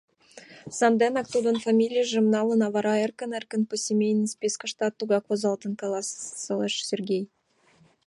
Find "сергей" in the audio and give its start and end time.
6.89-7.23